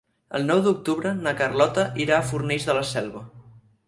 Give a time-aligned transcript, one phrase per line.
[0.37, 3.23] El nou d'octubre na Carlota irà a Fornells de la Selva.